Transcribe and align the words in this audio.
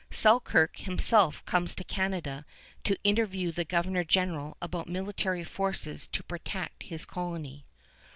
Selkirk 0.09 0.77
himself 0.77 1.45
comes 1.45 1.75
to 1.75 1.83
Canada 1.83 2.43
to 2.83 2.97
interview 3.03 3.51
the 3.51 3.63
Governor 3.63 4.03
General 4.03 4.57
about 4.59 4.89
military 4.89 5.43
forces 5.43 6.07
to 6.07 6.23
protect 6.23 6.81
his 6.81 7.05
colony. 7.05 7.67